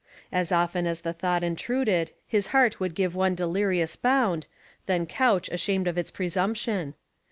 [0.31, 4.47] As often as the thought intruded, his heart would give one delirious bound,
[4.87, 6.95] then couch ashamed of its presumption.